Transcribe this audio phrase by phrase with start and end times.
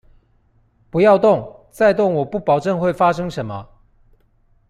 [0.89, 3.69] 不要動，再動我不保證會發生什麼